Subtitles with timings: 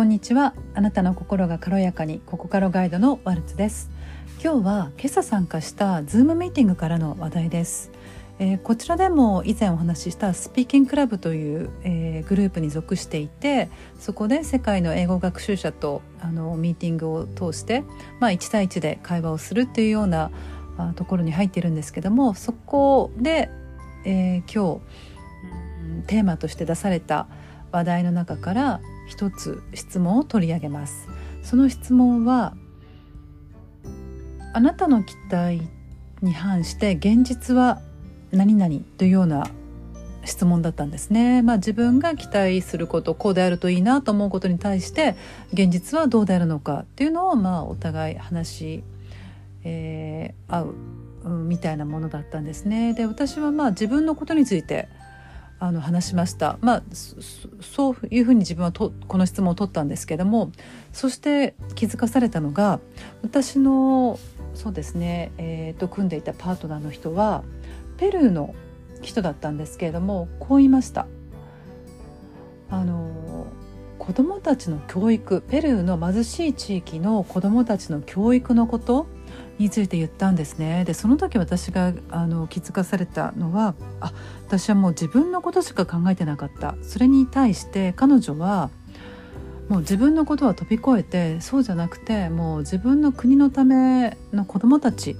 [0.00, 0.54] こんにちは。
[0.72, 3.90] あなたの心が軽やかにここからガイドのワルツです。
[4.42, 7.90] 今日は今朝参加したズームミーティングからの話題です、
[8.38, 13.68] えー、こちらでも以前お話ししたスピーキングクラブという、えー、グループに属していて
[13.98, 17.84] そこで世界の英語学習者とあのミーティングを通して、
[18.20, 20.30] まあ、1対1で会話をするっていうような
[20.78, 23.50] あところに入っているんですけどもそこで、
[24.06, 27.28] えー、今日テーマとして出された
[27.72, 31.08] 話題の中から一つ質問を取り上げます
[31.42, 32.54] その質問は
[34.52, 35.62] あなたの期待
[36.22, 37.80] に反して現実は
[38.32, 39.48] 何々というような
[40.24, 41.42] 質問だったんですね。
[41.42, 45.16] まあ自分が期待することこうであるといいなと思うことに対して
[45.52, 48.84] 現実はどうであるのかっていうのをまあお互い話し、
[49.64, 50.74] えー、合う、
[51.24, 52.92] うん、みたいなものだったんですね。
[52.92, 54.88] で私はまあ自分のことについて
[55.62, 56.58] あの話しました。
[56.62, 56.82] まあ
[57.60, 60.50] そういうふうに自分はとこの質問を取ったんですけども
[60.92, 62.80] そして気づかされたのが
[63.22, 64.18] 私の
[64.54, 67.44] そうですね、えーと、組んでいたパートナーの人は
[67.98, 68.54] ペルーの
[69.02, 71.06] 人だったんですけれどもこう言いました。
[72.70, 73.46] あの
[73.98, 79.06] 子どもたちの教育ペルーの貧しい地域の子どもたちの教育のこと
[79.60, 80.84] について言ったんですね。
[80.86, 84.12] でその時私があの気づかされたのはあ
[84.46, 86.76] 私はもう自分のことしか考えてなかった。
[86.82, 88.70] それに対して彼女は
[89.68, 95.14] もう自分のことは飛び越えてそうじゃなくてもう自分の国のための子どもたち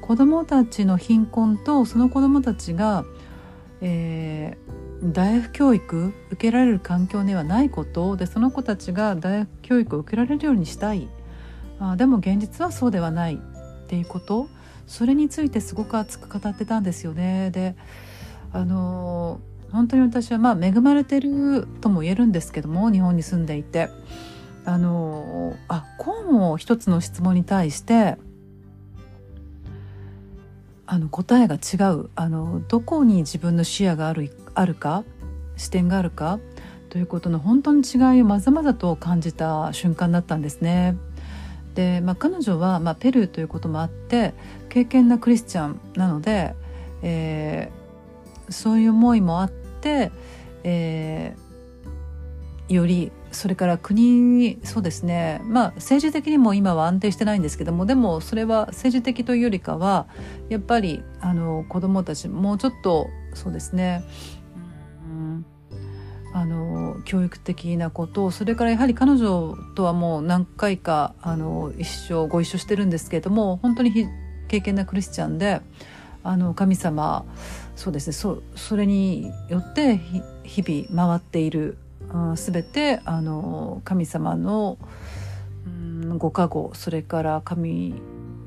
[0.00, 3.04] 子どもたちの貧困とその子どもたちが、
[3.82, 11.08] えー、大学教育受けられる環境ではないことでその子たちが大学教育を受けられるようにしたい。
[11.78, 13.53] あでも現実はそうではない。
[13.94, 14.48] ていうこと
[14.88, 17.50] それについてすごく熱く語ってたんですよね。
[17.50, 17.76] で
[18.52, 23.88] あの本当に私はまあ恵まれてるとも言えるんですけども日本に住んでいて
[24.64, 28.16] あのあこうも一つの質問に対して
[30.86, 35.04] あの答えが違うあのどこに自分の視野があるあるか
[35.56, 36.38] 視点があるか
[36.90, 40.96] ということの本当に違いをまざまざと感じた瞬間だったんですね。
[41.74, 44.34] で、まあ、彼女は、まあ、ペルーということもあって
[44.68, 46.54] 敬虔なクリスチャンなので、
[47.02, 50.10] えー、そういう思いもあって、
[50.62, 60.06] えー、よりそれから国にそうですねまあ政治的にも今は安定してないんですけどもでもそれは政治的というよりかは
[60.48, 64.04] やっぱりあの子どもたちもうちょっとそうですね
[67.04, 74.08] 教育的なことそれからやはり彼女とはもう何回かあの一生ご一緒してるんですけれども本当に
[74.48, 75.60] 経験なクリスチャンで
[76.22, 77.24] あの神様
[77.76, 80.00] そうですねそそれによって
[80.42, 81.76] 日々回っている
[82.36, 84.78] すべてあの神様の、
[85.66, 87.94] うん、ご加護それから神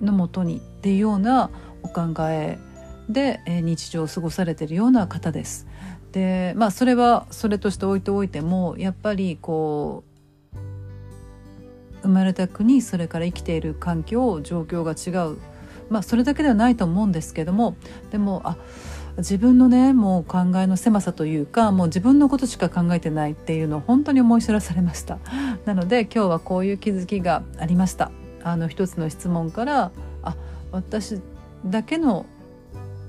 [0.00, 1.50] のもとにっていうような
[1.82, 2.58] お考え
[3.08, 5.66] で日常を過ごされているような方です。
[6.16, 10.02] でまあそれはそれとして置いておいてもやっぱりこ
[10.54, 10.56] う
[12.00, 15.36] 生まれた国それから生きている環境状況が違う。
[15.90, 17.76] まあそれだけではないと思うんですけども
[18.10, 18.56] でもあ
[19.18, 25.18] 自分のねもう考えの狭さというかもう自分のことしか考えてないっていうのを本当に思い知らされました。
[25.66, 28.10] なので今日はこういう気づきがありました。
[28.42, 30.34] あの一つの質問からあ
[30.72, 31.20] 私
[31.66, 32.24] だけの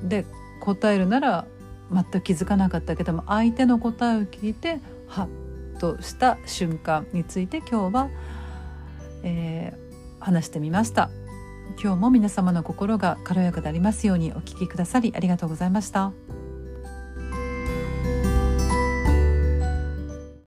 [0.04, 0.26] で
[0.60, 1.46] 答えるなら
[1.92, 5.28] 全く気づかなかったけども相手の答えを聞いてハ
[5.76, 8.10] ッとした瞬間について今日は、
[9.24, 11.10] えー、話してみました
[11.82, 16.27] 今日も皆様の心が軽やかでありますようにお聞きくださりありがとうございました。